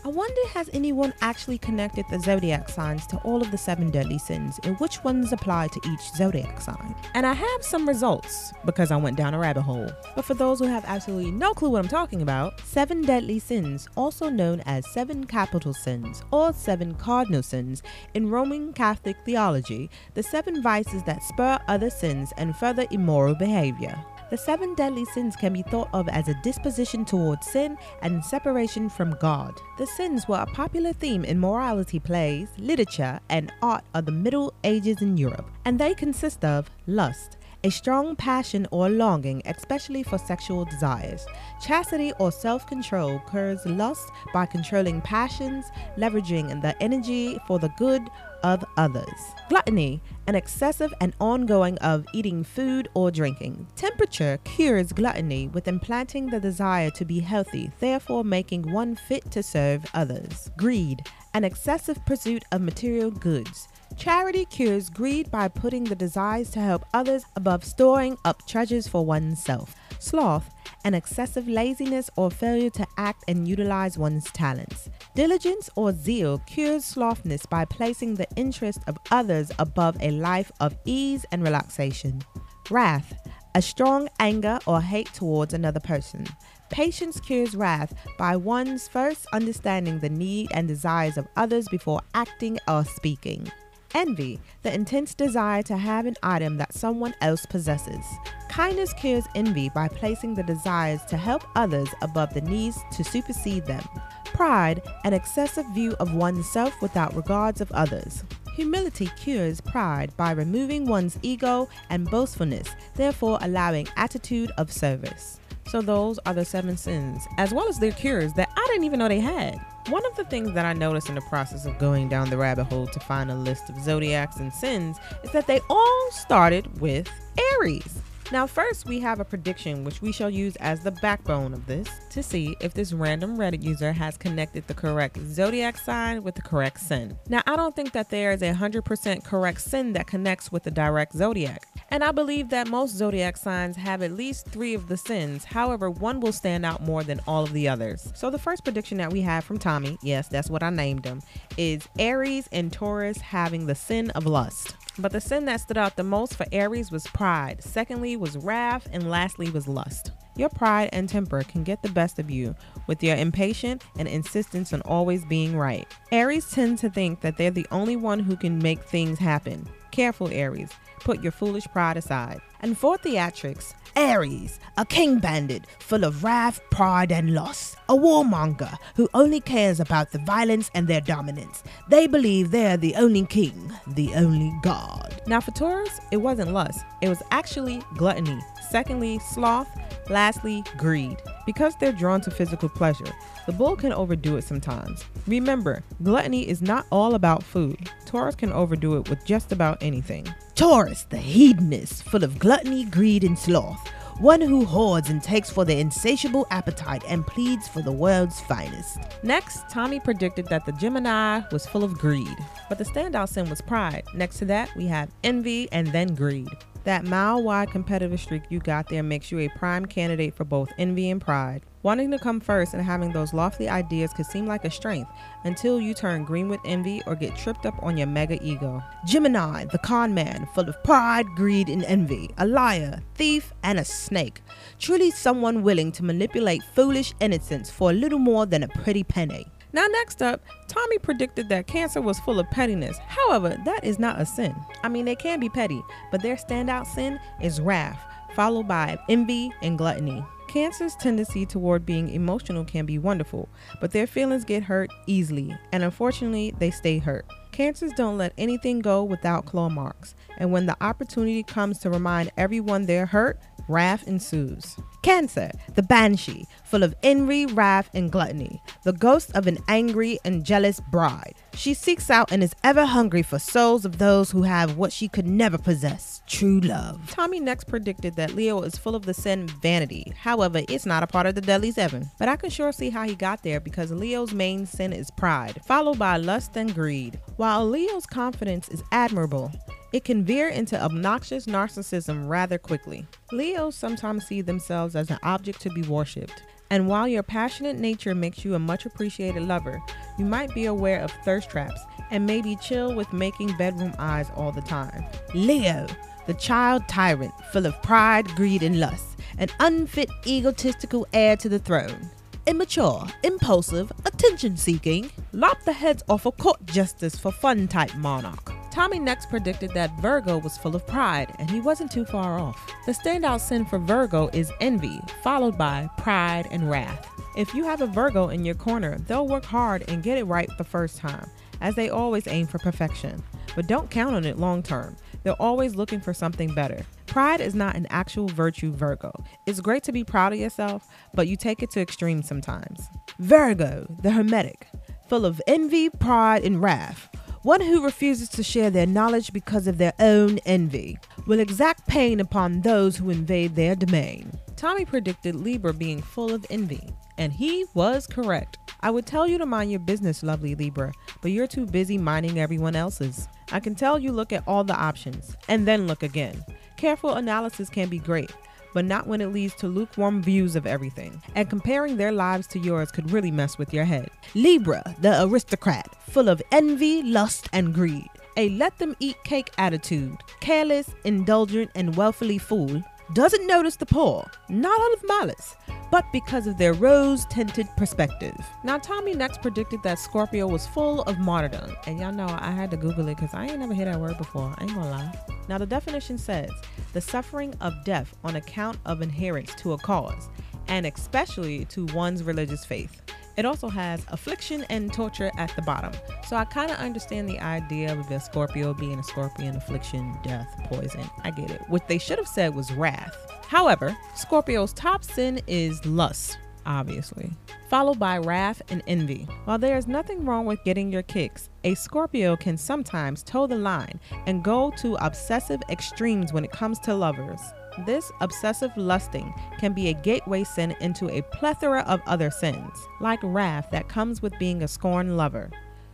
I 0.06 0.08
wonder 0.08 0.48
has 0.54 0.70
anyone 0.72 1.14
actually 1.20 1.58
connected 1.58 2.06
the 2.10 2.20
zodiac 2.20 2.70
signs 2.70 3.06
to 3.08 3.18
all 3.18 3.42
of 3.42 3.52
the 3.52 3.58
seven 3.58 3.92
deadly 3.92 4.18
sins 4.18 4.58
and 4.64 4.80
which 4.80 5.04
ones 5.04 5.34
apply 5.34 5.68
to 5.68 5.82
each 5.90 6.12
zodiac 6.16 6.62
sign? 6.62 6.96
And 7.16 7.26
I 7.26 7.34
have 7.34 7.64
some 7.64 7.86
results 7.86 8.54
because 8.66 8.92
I 8.92 8.96
went 8.96 9.18
down 9.18 9.34
a 9.34 9.40
rabbit 9.40 9.64
hole. 9.64 9.90
But 10.16 10.24
for 10.24 10.36
those 10.36 10.60
who 10.60 10.68
have 10.68 10.86
absolutely 10.88 11.32
no 11.32 11.54
clue 11.54 11.72
what 11.72 11.84
I'm 11.84 11.90
talking 11.90 12.22
about, 12.22 12.62
seven 12.62 13.02
deadly 13.02 13.40
sins, 13.40 13.90
also 13.98 14.30
known 14.30 14.62
as 14.66 14.90
seven 14.94 15.26
capital 15.26 15.74
sins 15.74 16.24
or 16.32 16.54
seven 16.54 16.96
cardinal 16.96 17.44
sins 17.44 17.84
in 18.14 18.30
Roman 18.30 18.72
Catholic 18.72 19.18
theology, 19.26 19.90
the 20.14 20.24
seven 20.24 20.64
vices 20.64 21.04
that 21.04 21.24
spur 21.24 21.60
other 21.68 21.90
sins 21.90 22.32
and 22.38 22.56
further 22.56 22.86
immoral 22.90 23.36
behavior. 23.36 24.02
The 24.30 24.38
seven 24.38 24.76
deadly 24.76 25.06
sins 25.06 25.36
can 25.36 25.54
be 25.54 25.64
thought 25.64 25.90
of 25.92 26.08
as 26.08 26.28
a 26.28 26.40
disposition 26.44 27.04
towards 27.04 27.48
sin 27.48 27.80
and 28.04 28.24
separation 28.24 28.88
from 28.88 29.16
God. 29.20 29.60
The 29.80 29.88
sins 29.88 30.28
were 30.28 30.38
a 30.38 30.46
popular 30.46 30.94
theme 30.94 31.26
in 31.26 31.40
morality 31.40 32.00
plays, 32.00 32.50
literature, 32.60 33.20
and 33.30 33.52
art 33.64 33.84
of 33.96 34.06
the 34.06 34.12
Middle 34.12 34.54
Ages 34.64 35.02
in 35.02 35.18
Europe, 35.18 35.50
and 35.66 35.80
they 35.80 35.96
consist 35.96 36.46
of 36.46 36.70
lust, 36.86 37.38
a 37.64 37.72
strong 37.72 38.16
passion 38.16 38.68
or 38.72 38.88
longing, 38.88 39.42
especially 39.46 40.04
for 40.04 40.20
sexual 40.20 40.64
desires. 40.64 41.26
Chastity 41.60 42.14
or 42.20 42.32
self 42.32 42.68
control 42.68 43.20
cures 43.30 43.66
lust 43.66 44.12
by 44.32 44.46
controlling 44.46 45.02
passions, 45.02 45.66
leveraging 45.98 46.62
the 46.62 46.80
energy 46.84 47.40
for 47.48 47.58
the 47.58 47.74
good 47.78 48.04
of 48.44 48.64
others. 48.78 49.20
Gluttony, 49.50 50.02
an 50.28 50.36
excessive 50.36 50.94
and 51.02 51.14
ongoing 51.20 51.78
of 51.80 52.06
eating 52.14 52.44
food 52.44 52.88
or 52.94 53.12
drinking. 53.12 53.68
Temperature 53.76 54.40
cures 54.44 54.92
gluttony 54.92 55.48
with 55.48 55.68
implanting 55.68 56.28
the 56.28 56.40
desire 56.40 56.90
to 56.92 57.06
be 57.06 57.20
healthy, 57.20 57.72
therefore 57.80 58.24
making 58.24 58.72
one 58.72 58.96
fit 58.96 59.30
to 59.32 59.42
serve 59.42 59.86
others. 59.94 60.50
Greed, 60.58 61.02
an 61.34 61.44
excessive 61.44 62.04
pursuit 62.06 62.44
of 62.52 62.62
material 62.62 63.12
goods. 63.12 63.68
Charity 63.98 64.46
cures 64.46 64.90
greed 64.90 65.30
by 65.32 65.48
putting 65.48 65.84
the 65.84 65.96
desires 65.96 66.50
to 66.52 66.60
help 66.60 66.86
others 66.94 67.26
above 67.36 67.64
storing 67.64 68.18
up 68.24 68.48
treasures 68.48 68.88
for 68.88 69.06
oneself. 69.06 69.76
Sloth, 70.00 70.50
an 70.86 70.94
excessive 70.94 71.48
laziness 71.48 72.10
or 72.16 72.32
failure 72.32 72.70
to 72.72 72.88
act 72.98 73.26
and 73.28 73.48
utilize 73.48 73.98
one's 73.98 74.26
talents. 74.32 74.90
Diligence 75.14 75.70
or 75.76 75.94
zeal 75.94 76.40
cures 76.48 76.86
slothfulness 76.86 77.46
by 77.46 77.66
placing 77.66 78.16
the 78.16 78.28
interest 78.36 78.80
of 78.88 78.98
others 79.12 79.52
above 79.60 79.98
a 80.00 80.12
life 80.12 80.52
of 80.60 80.78
ease 80.86 81.26
and 81.32 81.44
relaxation. 81.44 82.22
Wrath, 82.70 83.14
a 83.56 83.62
strong 83.62 84.08
anger 84.20 84.60
or 84.66 84.82
hate 84.82 85.14
towards 85.14 85.54
another 85.54 85.80
person. 85.80 86.26
Patience 86.70 87.20
cures 87.20 87.56
wrath 87.56 87.94
by 88.18 88.36
one's 88.36 88.88
first 88.88 89.26
understanding 89.34 90.00
the 90.00 90.10
need 90.10 90.48
and 90.54 90.68
desires 90.68 91.18
of 91.18 91.28
others 91.36 91.68
before 91.68 92.02
acting 92.14 92.60
or 92.68 92.86
speaking. 92.86 93.52
Envy, 94.00 94.40
the 94.64 94.74
intense 94.74 95.14
desire 95.14 95.62
to 95.62 95.76
have 95.76 96.06
an 96.06 96.16
item 96.24 96.56
that 96.56 96.74
someone 96.74 97.14
else 97.20 97.46
possesses. 97.46 98.06
Kindness 98.48 98.94
cures 98.94 99.26
envy 99.36 99.68
by 99.76 99.90
placing 99.90 100.34
the 100.34 100.44
desires 100.44 101.04
to 101.10 101.18
help 101.18 101.44
others 101.58 101.90
above 102.02 102.34
the 102.34 102.40
needs 102.40 102.80
to 102.94 103.04
supersede 103.04 103.66
them. 103.66 103.84
Pride, 104.24 104.82
an 105.04 105.14
excessive 105.14 105.66
view 105.74 105.98
of 106.00 106.14
oneself 106.14 106.82
without 106.82 107.14
regards 107.14 107.60
of 107.60 107.74
others. 107.74 108.24
Humility 108.56 109.12
cures 109.18 109.60
pride 109.60 110.16
by 110.16 110.32
removing 110.32 110.86
one's 110.86 111.20
ego 111.22 111.68
and 111.90 112.10
boastfulness, 112.10 112.70
therefore 112.96 113.38
allowing 113.42 113.86
attitude 113.98 114.52
of 114.58 114.72
service. 114.72 115.42
So 115.70 115.82
those 115.82 116.18
are 116.26 116.34
the 116.34 116.46
seven 116.46 116.78
sins, 116.78 117.28
as 117.38 117.54
well 117.54 117.70
as 117.70 117.78
their 117.78 117.92
cures 117.92 118.34
that 118.34 118.50
I 118.58 118.68
didn't 118.70 118.86
even 118.86 118.98
know 118.98 119.08
they 119.08 119.20
had. 119.20 119.60
One 119.90 120.04
of 120.08 120.16
the 120.16 120.24
things 120.24 120.52
that 120.54 120.66
I 120.66 120.74
noticed 120.74 121.10
in 121.10 121.16
the 121.16 121.22
process 121.22 121.66
of 121.66 121.78
going 121.78 122.10
down 122.10 122.32
the 122.32 122.38
rabbit 122.38 122.64
hole 122.64 122.88
to 122.88 123.00
find 123.02 123.30
a 123.30 123.36
list 123.36 123.70
of 123.70 123.80
zodiacs 123.80 124.38
and 124.38 124.52
sins 124.52 124.98
is 125.24 125.32
that 125.32 125.46
they 125.46 125.62
all 125.70 126.12
started 126.12 126.82
with 126.82 127.08
Aries. 127.54 128.02
Now, 128.32 128.46
first, 128.48 128.86
we 128.86 129.00
have 129.00 129.20
a 129.20 129.26
prediction 129.26 129.84
which 129.84 130.02
we 130.02 130.12
shall 130.12 130.30
use 130.30 130.56
as 130.58 130.82
the 130.82 130.92
backbone 130.92 131.54
of 131.54 131.66
this 131.66 131.88
to 132.12 132.22
see 132.22 132.56
if 132.62 132.76
this 132.76 132.94
random 132.94 133.38
Reddit 133.38 133.64
user 133.64 133.92
has 133.92 134.18
connected 134.18 134.68
the 134.68 134.76
correct 134.76 135.18
zodiac 135.20 135.78
sign 135.78 136.22
with 136.24 136.36
the 136.36 136.44
correct 136.44 136.80
sin. 136.80 137.18
Now, 137.28 137.42
I 137.48 137.56
don't 137.56 137.76
think 137.76 137.92
that 137.94 138.12
there 138.12 138.32
is 138.32 138.44
a 138.44 138.54
100% 138.54 139.24
correct 139.24 139.62
sin 139.62 139.94
that 139.94 140.06
connects 140.06 140.52
with 140.52 140.64
the 140.64 140.72
direct 140.72 141.14
zodiac. 141.14 141.64
And 141.92 142.04
I 142.04 142.12
believe 142.12 142.50
that 142.50 142.68
most 142.68 142.96
zodiac 142.96 143.36
signs 143.36 143.76
have 143.76 144.02
at 144.02 144.12
least 144.12 144.48
three 144.48 144.74
of 144.74 144.88
the 144.88 144.98
sins. 144.98 145.44
However, 145.44 145.90
one 145.90 146.20
will 146.20 146.32
stand 146.32 146.66
out 146.66 146.84
more 146.84 147.04
than 147.04 147.20
all 147.28 147.44
of 147.44 147.54
the 147.54 147.68
others. 147.68 148.12
So, 148.16 148.30
the 148.30 148.38
first 148.38 148.64
prediction 148.64 148.98
that 149.00 149.12
we 149.12 149.22
have 149.22 149.44
from 149.44 149.58
Tommy, 149.58 149.98
yes, 150.04 150.28
that's 150.28 150.50
what 150.50 150.64
I 150.64 150.70
named 150.70 151.06
him, 151.06 151.22
is 151.58 151.88
Aries 151.98 152.48
and 152.52 152.72
Taurus 152.72 153.18
having 153.18 153.66
the 153.66 153.76
sin 153.76 154.12
of 154.12 154.26
lust. 154.26 154.76
But 155.00 155.14
the 155.14 155.22
sin 155.22 155.46
that 155.46 155.62
stood 155.62 155.78
out 155.78 155.96
the 155.96 156.04
most 156.04 156.36
for 156.36 156.46
Aries 156.52 156.92
was 156.92 157.08
pride, 157.08 157.64
secondly 157.64 158.18
was 158.18 158.38
wrath, 158.38 158.88
and 158.92 159.10
lastly 159.10 159.50
was 159.50 159.68
lust. 159.68 160.12
Your 160.36 160.50
pride 160.50 160.90
and 160.94 161.08
temper 161.08 161.44
can 161.44 161.64
get 161.64 161.82
the 161.82 161.90
best 161.90 162.20
of 162.20 162.30
you 162.30 162.56
with 162.88 163.02
your 163.02 163.16
impatience 163.16 163.84
and 163.98 164.08
insistence 164.08 164.74
on 164.74 164.82
always 164.84 165.26
being 165.26 165.58
right. 165.58 165.88
Aries 166.12 166.50
tend 166.52 166.80
to 166.80 166.90
think 166.90 167.22
that 167.22 167.38
they're 167.38 167.52
the 167.52 167.68
only 167.72 167.96
one 167.96 168.20
who 168.20 168.36
can 168.36 168.60
make 168.60 168.84
things 168.84 169.20
happen. 169.20 169.68
Careful, 169.92 170.30
Aries. 170.30 170.70
Put 171.00 171.24
your 171.24 171.32
foolish 171.32 171.66
pride 171.68 171.98
aside. 171.98 172.42
And 172.62 172.78
for 172.78 172.98
theatrics, 172.98 173.74
Aries, 173.96 174.60
a 174.78 174.86
king 174.86 175.20
bandit 175.20 175.66
full 175.80 176.04
of 176.04 176.24
wrath, 176.24 176.62
pride, 176.70 177.12
and 177.12 177.34
lust. 177.34 177.78
A 177.88 177.96
warmonger 177.96 178.78
who 178.96 179.10
only 179.14 179.40
cares 179.40 179.80
about 179.80 180.12
the 180.12 180.20
violence 180.20 180.70
and 180.76 180.88
their 180.88 181.02
dominance. 181.02 181.64
They 181.90 182.06
believe 182.08 182.52
they're 182.52 182.78
the 182.78 182.96
only 182.96 183.26
king, 183.26 183.74
the 183.88 184.14
only 184.16 184.54
god. 184.62 185.22
Now, 185.26 185.40
for 185.42 185.52
Taurus, 185.52 186.00
it 186.12 186.18
wasn't 186.18 186.52
lust, 186.52 186.86
it 187.02 187.10
was 187.10 187.24
actually 187.32 187.82
gluttony. 187.98 188.40
Secondly, 188.70 189.20
sloth. 189.20 189.68
Lastly, 190.10 190.64
greed. 190.78 191.18
Because 191.46 191.76
they're 191.80 191.92
drawn 191.92 192.22
to 192.22 192.32
physical 192.32 192.68
pleasure, 192.68 193.14
the 193.46 193.54
bull 193.54 193.76
can 193.76 193.94
overdo 193.94 194.38
it 194.38 194.44
sometimes. 194.44 195.06
Remember, 195.28 195.84
gluttony 196.04 196.48
is 196.48 196.62
not 196.62 196.88
all 196.92 197.14
about 197.14 197.44
food. 197.44 197.90
Taurus 198.06 198.36
can 198.36 198.52
overdo 198.52 198.98
it 198.98 199.08
with 199.10 199.24
just 199.26 199.52
about 199.52 199.78
anything. 199.82 200.28
Taurus, 200.60 201.04
the 201.04 201.16
hedonist, 201.16 202.04
full 202.04 202.22
of 202.22 202.38
gluttony, 202.38 202.84
greed, 202.84 203.24
and 203.24 203.40
sloth. 203.40 203.80
One 204.18 204.42
who 204.42 204.66
hoards 204.66 205.10
and 205.10 205.24
takes 205.24 205.50
for 205.50 205.64
their 205.64 205.80
insatiable 205.80 206.46
appetite 206.52 207.02
and 207.08 207.26
pleads 207.26 207.70
for 207.70 207.82
the 207.82 207.94
world's 207.94 208.42
finest. 208.42 208.98
Next, 209.24 209.70
Tommy 209.70 210.02
predicted 210.02 210.48
that 210.48 210.66
the 210.66 210.74
Gemini 210.74 211.44
was 211.54 211.66
full 211.66 211.86
of 211.86 211.98
greed, 211.98 212.36
but 212.68 212.78
the 212.78 212.84
standout 212.84 213.30
sin 213.30 213.50
was 213.50 213.62
pride. 213.62 214.04
Next 214.14 214.38
to 214.40 214.46
that, 214.48 214.70
we 214.76 214.86
have 214.88 215.10
envy 215.24 215.72
and 215.72 215.88
then 215.94 216.14
greed. 216.14 216.50
That 216.86 217.06
mile 217.06 217.44
wide 217.44 217.72
competitive 217.72 218.20
streak 218.20 218.44
you 218.50 218.60
got 218.60 218.88
there 218.88 219.04
makes 219.04 219.32
you 219.32 219.40
a 219.40 219.50
prime 219.50 219.86
candidate 219.86 220.34
for 220.34 220.46
both 220.46 220.72
envy 220.78 221.10
and 221.10 221.20
pride. 221.20 221.64
Wanting 221.84 222.12
to 222.12 222.20
come 222.20 222.40
first 222.40 222.74
and 222.74 222.84
having 222.84 223.12
those 223.12 223.34
lofty 223.34 223.70
ideas 223.70 224.12
could 224.14 224.26
seem 224.26 224.46
like 224.46 224.66
a 224.66 224.72
strength 224.72 225.10
until 225.44 225.80
you 225.80 225.94
turn 225.94 226.24
green 226.24 226.50
with 226.50 226.60
envy 226.66 227.02
or 227.06 227.16
get 227.16 227.36
tripped 227.36 227.66
up 227.66 227.76
on 227.82 227.98
your 227.98 228.08
mega 228.08 228.42
ego. 228.42 228.82
Gemini, 229.06 229.66
the 229.66 229.78
con 229.78 230.14
man, 230.14 230.48
full 230.54 230.68
of 230.68 230.82
pride, 230.84 231.26
greed, 231.36 231.70
and 231.70 231.84
envy, 231.86 232.30
a 232.38 232.48
liar, 232.48 233.02
thief, 233.16 233.54
and 233.64 233.80
a 233.80 233.86
snake. 233.86 234.42
Truly 234.78 235.12
someone 235.12 235.64
willing 235.64 235.92
to 235.94 236.04
manipulate 236.04 236.64
foolish 236.76 237.14
innocence 237.20 237.70
for 237.70 237.92
a 237.92 237.94
little 237.94 238.20
more 238.20 238.46
than 238.46 238.64
a 238.64 238.68
pretty 238.70 239.04
penny. 239.04 239.46
Now, 239.72 239.86
next 239.88 240.22
up, 240.22 240.42
Tommy 240.68 240.98
predicted 240.98 241.50
that 241.50 241.68
Cancer 241.68 242.02
was 242.02 242.20
full 242.20 242.40
of 242.40 242.50
pettiness. 242.50 242.98
However, 243.08 243.56
that 243.66 243.84
is 243.84 244.00
not 244.00 244.20
a 244.20 244.26
sin. 244.26 244.56
I 244.84 244.90
mean, 244.90 245.06
they 245.06 245.16
can 245.16 245.40
be 245.40 245.50
petty, 245.50 245.82
but 246.12 246.24
their 246.24 246.36
standout 246.36 246.88
sin 246.88 247.20
is 247.40 247.62
wrath, 247.62 248.02
followed 248.36 248.68
by 248.68 248.98
envy 249.10 249.52
and 249.62 249.78
gluttony. 249.78 250.24
Cancer's 250.48 250.96
tendency 250.96 251.46
toward 251.46 251.86
being 251.86 252.10
emotional 252.10 252.66
can 252.66 252.88
be 252.88 252.98
wonderful, 252.98 253.48
but 253.80 253.92
their 253.92 254.08
feelings 254.08 254.44
get 254.44 254.64
hurt 254.64 254.90
easily, 255.06 255.56
and 255.72 255.84
unfortunately, 255.84 256.56
they 256.58 256.72
stay 256.72 256.98
hurt. 256.98 257.28
Cancers 257.52 257.92
don't 257.96 258.18
let 258.18 258.34
anything 258.36 258.80
go 258.80 259.04
without 259.04 259.46
claw 259.46 259.70
marks, 259.70 260.16
and 260.40 260.52
when 260.52 260.66
the 260.66 260.76
opportunity 260.82 261.44
comes 261.44 261.78
to 261.80 261.92
remind 261.92 262.32
everyone 262.36 262.88
they're 262.88 263.06
hurt, 263.06 263.40
wrath 263.68 264.08
ensues. 264.08 264.76
Cancer, 265.10 265.50
the 265.74 265.82
banshee, 265.82 266.46
full 266.64 266.84
of 266.84 266.94
envy, 267.02 267.48
wrath, 267.48 267.90
and 267.96 268.12
gluttony, 268.12 268.62
the 268.84 268.94
ghost 268.94 269.32
of 269.34 269.48
an 269.48 269.58
angry 269.68 270.20
and 270.24 270.46
jealous 270.46 270.80
bride. 270.92 271.34
She 271.56 271.74
seeks 271.74 272.12
out 272.12 272.32
and 272.32 272.44
is 272.44 272.54
ever 272.64 272.86
hungry 272.86 273.24
for 273.24 273.40
souls 273.40 273.86
of 273.86 273.98
those 273.98 274.30
who 274.30 274.44
have 274.44 274.78
what 274.78 274.94
she 274.94 275.08
could 275.08 275.26
never 275.26 275.58
possess 275.58 276.22
true 276.28 276.60
love. 276.60 277.10
Tommy 277.10 277.40
next 277.40 277.64
predicted 277.64 278.18
that 278.18 278.36
Leo 278.36 278.62
is 278.62 278.78
full 278.78 278.96
of 278.96 279.08
the 279.08 279.16
sin 279.16 279.48
vanity. 279.48 280.14
However, 280.16 280.62
it's 280.70 280.86
not 280.86 281.02
a 281.02 281.08
part 281.08 281.26
of 281.26 281.34
the 281.34 281.42
deadly 281.42 281.72
seven. 281.72 282.12
But 282.20 282.30
I 282.30 282.36
can 282.36 282.52
sure 282.52 282.72
see 282.72 282.92
how 282.92 283.04
he 283.04 283.16
got 283.16 283.42
there 283.42 283.60
because 283.60 283.90
Leo's 283.92 284.32
main 284.32 284.68
sin 284.68 284.94
is 284.94 285.10
pride, 285.10 285.60
followed 285.66 285.98
by 285.98 286.18
lust 286.18 286.56
and 286.56 286.72
greed. 286.76 287.20
While 287.38 287.68
Leo's 287.68 288.06
confidence 288.06 288.70
is 288.70 288.84
admirable, 288.92 289.52
it 289.92 290.04
can 290.04 290.24
veer 290.24 290.50
into 290.50 290.82
obnoxious 290.82 291.46
narcissism 291.46 292.28
rather 292.28 292.58
quickly. 292.58 293.06
Leos 293.32 293.76
sometimes 293.76 294.26
see 294.26 294.42
themselves 294.42 294.96
as 294.96 295.10
an 295.10 295.20
object 295.24 295.62
to 295.62 295.70
be 295.70 295.82
worshipped. 295.84 296.44
And 296.72 296.88
while 296.88 297.08
your 297.08 297.24
passionate 297.24 297.80
nature 297.80 298.14
makes 298.14 298.46
you 298.46 298.54
a 298.54 298.60
much 298.60 298.86
appreciated 298.86 299.44
lover, 299.44 299.82
you 300.20 300.26
might 300.26 300.54
be 300.54 300.66
aware 300.66 301.02
of 301.02 301.12
thirst 301.26 301.50
traps 301.50 301.82
and 302.12 302.26
maybe 302.26 302.56
chill 302.58 302.94
with 302.94 303.12
making 303.12 303.58
bedroom 303.58 303.94
eyes 303.98 304.30
all 304.36 304.52
the 304.52 304.62
time. 304.62 305.04
Leo, 305.34 305.88
the 306.28 306.34
child 306.36 306.88
tyrant, 306.88 307.34
full 307.52 307.66
of 307.66 307.82
pride, 307.82 308.28
greed, 308.36 308.62
and 308.62 308.80
lust, 308.80 309.18
an 309.40 309.50
unfit, 309.60 310.10
egotistical 310.28 311.08
heir 311.14 311.36
to 311.38 311.50
the 311.50 311.60
throne. 311.60 312.12
Immature, 312.46 313.06
impulsive, 313.24 313.92
attention 314.06 314.56
seeking, 314.56 315.10
lop 315.34 315.64
the 315.64 315.74
heads 315.74 316.04
off 316.08 316.26
a 316.26 316.32
court 316.32 316.64
justice 316.66 317.18
for 317.18 317.32
fun 317.32 317.68
type 317.68 317.94
monarch. 317.96 318.49
Tommy 318.72 319.00
next 319.00 319.30
predicted 319.30 319.72
that 319.74 320.00
Virgo 320.00 320.38
was 320.38 320.58
full 320.58 320.76
of 320.76 320.86
pride, 320.86 321.34
and 321.40 321.50
he 321.50 321.60
wasn't 321.60 321.92
too 321.92 322.06
far 322.06 322.40
off. 322.40 322.72
The 322.86 322.92
standout 322.92 323.40
sin 323.40 323.66
for 323.66 323.80
Virgo 323.80 324.30
is 324.32 324.52
envy, 324.62 325.02
followed 325.24 325.58
by 325.58 325.90
pride 325.98 326.48
and 326.52 326.70
wrath. 326.70 327.10
If 327.36 327.54
you 327.56 327.64
have 327.64 327.82
a 327.82 327.88
Virgo 327.88 328.30
in 328.30 328.46
your 328.46 328.56
corner, 328.56 329.00
they'll 329.00 329.28
work 329.28 329.46
hard 329.46 329.90
and 329.90 330.04
get 330.04 330.20
it 330.20 330.26
right 330.26 330.50
the 330.58 330.64
first 330.64 330.98
time, 330.98 331.30
as 331.62 331.74
they 331.76 331.90
always 331.90 332.28
aim 332.28 332.46
for 332.46 332.60
perfection. 332.60 333.24
But 333.56 333.68
don't 333.68 333.90
count 333.90 334.16
on 334.16 334.26
it 334.26 334.38
long 334.38 334.62
term. 334.62 334.96
They're 335.24 335.34
always 335.34 335.76
looking 335.76 336.00
for 336.00 336.14
something 336.14 336.54
better. 336.54 336.86
Pride 337.08 337.42
is 337.42 337.56
not 337.56 337.76
an 337.76 337.88
actual 337.90 338.28
virtue, 338.28 338.72
Virgo. 338.72 339.12
It's 339.48 339.60
great 339.60 339.84
to 339.86 339.92
be 339.92 340.04
proud 340.04 340.32
of 340.32 340.40
yourself, 340.40 340.88
but 341.16 341.28
you 341.28 341.36
take 341.36 341.64
it 341.64 341.72
to 341.72 341.82
extremes 341.82 342.28
sometimes. 342.28 342.88
Virgo, 343.18 343.88
the 344.04 344.12
Hermetic, 344.12 344.68
full 345.08 345.26
of 345.26 345.42
envy, 345.48 345.90
pride, 345.90 346.44
and 346.44 346.62
wrath 346.62 347.10
one 347.44 347.62
who 347.62 347.84
refuses 347.84 348.28
to 348.30 348.44
share 348.44 348.70
their 348.70 348.86
knowledge 348.86 349.32
because 349.32 349.68
of 349.68 349.78
their 349.78 349.94
own 350.00 350.40
envy, 350.40 350.98
will 351.26 351.40
exact 351.40 351.88
pain 351.88 352.20
upon 352.20 352.62
those 352.62 352.98
who 352.98 353.10
invade 353.10 353.56
their 353.56 353.76
domain. 353.76 354.32
Tommy 354.58 354.84
predicted 354.84 355.36
Libra 355.36 355.74
being 355.74 356.02
full 356.02 356.34
of 356.34 356.46
envy, 356.50 356.90
and 357.18 357.32
he 357.32 357.66
was 357.74 358.08
correct. 358.08 358.58
I 358.82 358.92
would 358.92 359.06
tell 359.06 359.28
you 359.28 359.38
to 359.38 359.46
mind 359.46 359.72
your 359.72 359.80
business, 359.80 360.24
lovely 360.24 360.56
Libra, 360.56 360.92
but 361.22 361.32
you're 361.32 361.48
too 361.48 361.66
busy 361.66 361.98
minding 361.98 362.40
everyone 362.40 362.76
else's. 362.76 363.28
I 363.52 363.60
can 363.60 363.76
tell 363.76 363.98
you 363.98 364.12
look 364.12 364.34
at 364.34 364.44
all 364.48 364.64
the 364.64 364.76
options, 364.76 365.36
and 365.48 365.68
then 365.68 365.88
look 365.88 366.04
again. 366.04 366.44
Careful 366.76 367.16
analysis 367.16 367.70
can 367.70 367.88
be 367.90 368.00
great, 368.00 368.32
but 368.74 368.86
not 368.86 369.08
when 369.08 369.22
it 369.22 369.28
leads 369.28 369.56
to 369.56 369.68
lukewarm 369.68 370.22
views 370.22 370.56
of 370.56 370.66
everything. 370.66 371.22
And 371.36 371.50
comparing 371.50 371.98
their 371.98 372.12
lives 372.12 372.48
to 372.48 372.60
yours 372.60 372.92
could 372.92 373.12
really 373.12 373.32
mess 373.32 373.58
with 373.58 373.74
your 373.74 373.86
head. 373.86 374.10
Libra, 374.36 374.96
the 375.00 375.24
aristocrat, 375.24 375.88
full 376.10 376.30
of 376.30 376.42
envy, 376.52 377.04
lust, 377.04 377.50
and 377.54 377.74
greed. 377.74 378.08
A 378.38 378.50
let 378.50 378.78
them 378.78 378.96
eat 379.00 379.22
cake 379.24 379.52
attitude, 379.58 380.18
careless, 380.40 380.90
indulgent, 381.04 381.72
and 381.76 381.96
wealthily 381.96 382.38
fool, 382.38 382.84
doesn't 383.14 383.48
notice 383.48 383.76
the 383.76 383.86
poor, 383.86 384.30
not 384.50 384.80
out 384.80 384.94
of 384.94 385.08
malice, 385.08 385.56
but 385.92 386.06
because 386.12 386.48
of 386.48 386.58
their 386.58 386.74
rose 386.74 387.26
tinted 387.26 387.68
perspective. 387.78 388.36
Now, 388.64 388.78
Tommy 388.78 389.14
next 389.14 389.42
predicted 389.42 389.82
that 389.84 390.00
Scorpio 390.00 390.48
was 390.48 390.68
full 390.68 391.02
of 391.04 391.20
martyrdom. 391.20 391.76
And 391.88 392.00
y'all 392.00 392.12
know 392.12 392.28
I 392.28 392.52
had 392.52 392.72
to 392.72 392.78
Google 392.78 393.08
it 393.08 393.16
because 393.16 393.34
I 393.34 393.48
ain't 393.48 393.60
never 393.60 393.74
heard 393.74 393.88
that 393.88 394.00
word 394.00 394.18
before. 394.18 394.54
I 394.58 394.64
ain't 394.64 394.76
gonna 394.76 394.90
lie. 394.90 395.20
Now, 395.48 395.58
the 395.58 395.66
definition 395.66 396.18
says 396.18 396.52
the 396.94 397.02
suffering 397.02 397.54
of 397.62 397.74
death 397.84 398.16
on 398.24 398.36
account 398.36 398.78
of 398.86 399.02
adherence 399.02 399.56
to 399.56 399.74
a 399.74 399.78
cause, 399.80 400.30
and 400.70 400.86
especially 400.86 401.66
to 401.66 401.86
one's 401.88 402.24
religious 402.24 402.64
faith. 402.64 403.02
It 403.38 403.46
also 403.46 403.70
has 403.70 404.06
affliction 404.10 404.66
and 404.70 404.92
torture 404.92 405.32
at 405.38 405.56
the 405.56 405.62
bottom. 405.62 405.94
So 406.28 406.36
I 406.36 406.46
kind 406.46 406.72
of 406.72 406.78
understand 406.78 407.30
the 407.30 407.40
idea 407.40 407.92
of 407.92 408.12
a 408.12 408.20
Scorpio 408.20 408.74
being 408.74 409.00
a 409.00 409.04
scorpion, 409.04 409.56
affliction, 409.56 410.18
death, 410.24 410.54
poison. 410.66 411.10
I 411.24 411.32
get 411.32 411.50
it. 411.50 411.62
What 411.70 411.88
they 411.88 411.98
should 411.98 412.18
have 412.18 412.28
said 412.28 412.54
was 412.54 412.72
wrath. 412.74 413.16
However, 413.48 413.98
Scorpio's 414.14 414.74
top 414.74 415.06
sin 415.06 415.42
is 415.48 415.86
lust, 415.86 416.38
obviously, 416.66 417.32
followed 417.70 417.98
by 417.98 418.18
wrath 418.18 418.62
and 418.70 418.84
envy. 418.88 419.26
While 419.46 419.58
there 419.58 419.78
is 419.78 419.88
nothing 419.88 420.26
wrong 420.26 420.46
with 420.46 420.64
getting 420.66 420.92
your 420.92 421.04
kicks, 421.04 421.50
a 421.64 421.76
Scorpio 421.76 422.36
can 422.36 422.58
sometimes 422.58 423.24
toe 423.24 423.48
the 423.48 423.56
line 423.56 424.02
and 424.28 424.44
go 424.44 424.70
to 424.80 424.96
obsessive 424.96 425.62
extremes 425.70 426.34
when 426.34 426.44
it 426.44 426.52
comes 426.52 426.78
to 426.80 426.94
lovers. 426.94 427.40
This 427.86 428.12
obsessive 428.22 428.76
lusting 428.76 429.34
can 429.58 429.74
be 429.74 429.90
a 429.90 429.94
gateway 429.94 430.44
sin 430.44 430.76
into 430.82 431.10
a 431.10 431.22
plethora 431.22 431.82
of 431.82 432.02
other 432.06 432.30
sins, 432.30 432.88
like 433.00 433.20
wrath 433.24 433.70
that 433.72 433.90
comes 433.90 434.22
with 434.22 434.38
being 434.40 434.64
a 434.64 434.68
scorned 434.68 435.18
lover. 435.18 435.50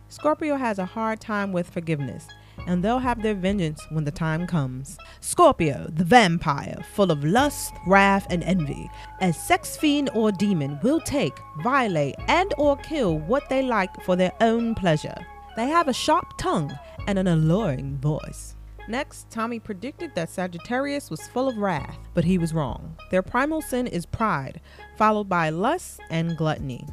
Scorpio 0.08 0.56
has 0.56 0.78
a 0.78 0.84
hard 0.86 1.20
time 1.20 1.52
with 1.52 1.68
forgiveness, 1.68 2.28
and 2.66 2.82
they'll 2.82 2.98
have 2.98 3.22
their 3.22 3.34
vengeance 3.34 3.84
when 3.90 4.04
the 4.04 4.10
time 4.10 4.46
comes. 4.46 4.98
Scorpio, 5.20 5.88
the 5.92 6.04
vampire, 6.04 6.78
full 6.94 7.10
of 7.10 7.24
lust, 7.24 7.74
wrath, 7.86 8.26
and 8.30 8.42
envy, 8.44 8.88
a 9.20 9.32
sex 9.32 9.76
fiend 9.76 10.10
or 10.14 10.32
demon 10.32 10.78
will 10.82 11.00
take, 11.00 11.36
violate, 11.62 12.14
and 12.28 12.54
or 12.56 12.76
kill 12.76 13.18
what 13.18 13.48
they 13.48 13.62
like 13.62 14.02
for 14.02 14.16
their 14.16 14.32
own 14.40 14.74
pleasure. 14.74 15.16
They 15.56 15.66
have 15.68 15.88
a 15.88 15.92
sharp 15.92 16.36
tongue 16.38 16.76
and 17.06 17.18
an 17.18 17.26
alluring 17.26 17.98
voice. 17.98 18.54
Next, 18.88 19.28
Tommy 19.30 19.58
predicted 19.58 20.14
that 20.14 20.30
Sagittarius 20.30 21.10
was 21.10 21.26
full 21.28 21.48
of 21.48 21.58
wrath, 21.58 21.98
but 22.14 22.24
he 22.24 22.38
was 22.38 22.54
wrong. 22.54 22.96
Their 23.10 23.22
primal 23.22 23.60
sin 23.60 23.86
is 23.86 24.06
pride, 24.06 24.60
followed 24.96 25.28
by 25.28 25.50
lust 25.50 26.00
and 26.10 26.36
gluttony. 26.36 26.86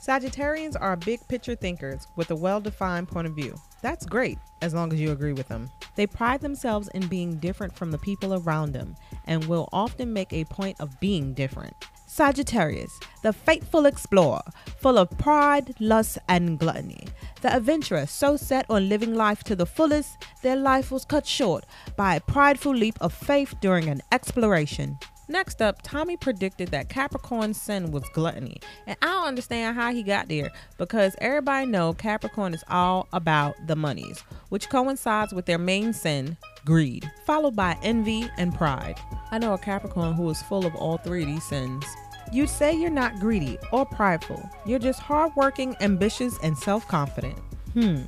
Sagittarians 0.00 0.76
are 0.80 0.96
big 0.96 1.20
picture 1.28 1.54
thinkers 1.54 2.06
with 2.16 2.30
a 2.30 2.36
well 2.36 2.60
defined 2.60 3.08
point 3.08 3.26
of 3.26 3.34
view. 3.34 3.54
That's 3.82 4.06
great, 4.06 4.38
as 4.62 4.74
long 4.74 4.92
as 4.92 5.00
you 5.00 5.10
agree 5.10 5.32
with 5.32 5.48
them. 5.48 5.70
They 5.96 6.06
pride 6.06 6.40
themselves 6.40 6.88
in 6.94 7.06
being 7.08 7.36
different 7.36 7.76
from 7.76 7.90
the 7.90 7.98
people 7.98 8.34
around 8.34 8.72
them 8.72 8.94
and 9.26 9.44
will 9.44 9.68
often 9.72 10.12
make 10.12 10.32
a 10.32 10.44
point 10.44 10.80
of 10.80 10.98
being 11.00 11.34
different. 11.34 11.74
Sagittarius, 12.06 12.98
the 13.22 13.32
fateful 13.32 13.86
explorer, 13.86 14.42
full 14.78 14.98
of 14.98 15.10
pride, 15.18 15.74
lust, 15.80 16.18
and 16.28 16.58
gluttony. 16.58 17.06
The 17.42 17.54
adventurer, 17.56 18.06
so 18.06 18.36
set 18.36 18.66
on 18.68 18.88
living 18.88 19.14
life 19.14 19.42
to 19.44 19.56
the 19.56 19.64
fullest, 19.66 20.18
their 20.42 20.56
life 20.56 20.90
was 20.90 21.06
cut 21.06 21.26
short 21.26 21.64
by 21.96 22.16
a 22.16 22.20
prideful 22.20 22.74
leap 22.74 22.96
of 23.00 23.14
faith 23.14 23.54
during 23.60 23.88
an 23.88 24.02
exploration. 24.12 24.98
Next 25.30 25.62
up, 25.62 25.80
Tommy 25.82 26.16
predicted 26.16 26.68
that 26.72 26.88
Capricorn's 26.88 27.60
sin 27.60 27.92
was 27.92 28.02
gluttony. 28.12 28.60
And 28.88 28.96
I 29.00 29.06
don't 29.06 29.28
understand 29.28 29.76
how 29.76 29.92
he 29.92 30.02
got 30.02 30.28
there 30.28 30.50
because 30.76 31.14
everybody 31.18 31.66
know 31.66 31.94
Capricorn 31.94 32.52
is 32.52 32.64
all 32.68 33.06
about 33.12 33.54
the 33.68 33.76
monies, 33.76 34.24
which 34.48 34.68
coincides 34.68 35.32
with 35.32 35.46
their 35.46 35.56
main 35.56 35.92
sin, 35.92 36.36
greed, 36.64 37.08
followed 37.24 37.54
by 37.54 37.78
envy 37.82 38.28
and 38.38 38.52
pride. 38.52 38.98
I 39.30 39.38
know 39.38 39.54
a 39.54 39.58
Capricorn 39.58 40.14
who 40.14 40.28
is 40.30 40.42
full 40.42 40.66
of 40.66 40.74
all 40.74 40.98
three 40.98 41.22
of 41.22 41.28
these 41.28 41.44
sins. 41.44 41.84
You'd 42.32 42.48
say 42.48 42.72
you're 42.72 42.90
not 42.90 43.18
greedy 43.18 43.58
or 43.72 43.84
prideful. 43.84 44.48
You're 44.64 44.78
just 44.78 45.00
hardworking, 45.00 45.76
ambitious, 45.80 46.38
and 46.42 46.56
self-confident. 46.56 47.38
Hmm. 47.74 48.02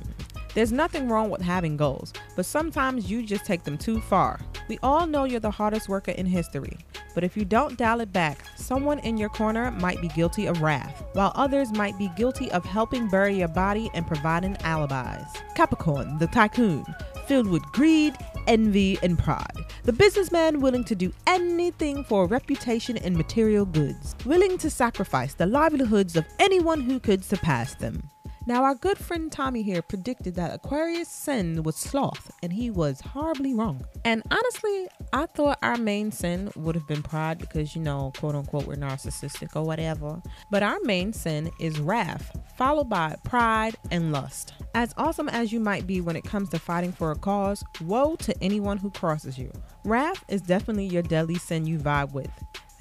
There's 0.53 0.71
nothing 0.71 1.09
wrong 1.09 1.29
with 1.29 1.41
having 1.41 1.77
goals, 1.77 2.13
but 2.35 2.45
sometimes 2.45 3.09
you 3.09 3.23
just 3.23 3.43
take 3.43 3.63
them 3.63 3.77
too 3.77 3.99
far. 3.99 4.39
We 4.69 4.79
all 4.83 5.07
know 5.07 5.23
you're 5.23 5.39
the 5.39 5.49
hardest 5.51 5.89
worker 5.89 6.11
in 6.11 6.25
history, 6.25 6.77
but 7.15 7.23
if 7.23 7.35
you 7.35 7.43
don't 7.43 7.77
dial 7.77 8.01
it 8.01 8.13
back, 8.13 8.45
someone 8.55 8.99
in 8.99 9.17
your 9.17 9.29
corner 9.29 9.71
might 9.71 9.99
be 9.99 10.09
guilty 10.09 10.45
of 10.45 10.61
wrath, 10.61 11.03
while 11.13 11.31
others 11.35 11.71
might 11.73 11.97
be 11.97 12.11
guilty 12.15 12.51
of 12.51 12.63
helping 12.63 13.09
bury 13.09 13.39
your 13.39 13.47
body 13.47 13.89
and 13.93 14.05
providing 14.05 14.55
alibis. 14.61 15.27
Capricorn, 15.55 16.17
the 16.19 16.27
tycoon, 16.27 16.85
filled 17.27 17.47
with 17.47 17.63
greed, 17.71 18.15
envy, 18.47 18.97
and 19.03 19.17
pride. 19.17 19.65
The 19.83 19.93
businessman 19.93 20.61
willing 20.61 20.83
to 20.85 20.95
do 20.95 21.11
anything 21.27 22.03
for 22.03 22.23
a 22.23 22.27
reputation 22.27 22.97
and 22.97 23.15
material 23.15 23.65
goods, 23.65 24.15
willing 24.25 24.57
to 24.59 24.69
sacrifice 24.69 25.33
the 25.33 25.45
livelihoods 25.45 26.15
of 26.15 26.25
anyone 26.39 26.81
who 26.81 26.99
could 26.99 27.23
surpass 27.23 27.75
them. 27.75 28.09
Now, 28.45 28.65
our 28.65 28.75
good 28.75 28.97
friend 28.97 29.31
Tommy 29.31 29.63
here 29.63 29.81
predicted 29.81 30.35
that 30.35 30.53
Aquarius' 30.53 31.07
sin 31.07 31.63
was 31.63 31.77
sloth, 31.77 32.29
and 32.41 32.51
he 32.51 32.69
was 32.69 32.99
horribly 32.99 33.53
wrong. 33.53 33.85
And 34.03 34.21
honestly, 34.29 34.87
I 35.13 35.27
thought 35.27 35.59
our 35.61 35.77
main 35.77 36.11
sin 36.11 36.51
would 36.57 36.75
have 36.75 36.85
been 36.85 37.03
pride 37.03 37.39
because, 37.39 37.73
you 37.73 37.81
know, 37.81 38.11
quote 38.17 38.35
unquote, 38.35 38.65
we're 38.65 38.75
narcissistic 38.75 39.55
or 39.55 39.63
whatever. 39.63 40.21
But 40.51 40.61
our 40.61 40.79
main 40.83 41.13
sin 41.13 41.51
is 41.57 41.79
wrath, 41.79 42.37
followed 42.57 42.89
by 42.89 43.15
pride 43.23 43.75
and 43.91 44.11
lust. 44.11 44.53
As 44.75 44.93
awesome 44.97 45.29
as 45.29 45.53
you 45.53 45.61
might 45.61 45.87
be 45.87 46.01
when 46.01 46.17
it 46.17 46.25
comes 46.25 46.49
to 46.49 46.59
fighting 46.59 46.91
for 46.91 47.11
a 47.11 47.15
cause, 47.15 47.63
woe 47.79 48.17
to 48.17 48.35
anyone 48.43 48.77
who 48.77 48.91
crosses 48.91 49.37
you. 49.37 49.53
Wrath 49.85 50.21
is 50.27 50.41
definitely 50.41 50.87
your 50.87 51.03
deadly 51.03 51.35
sin 51.35 51.65
you 51.65 51.77
vibe 51.79 52.11
with 52.11 52.29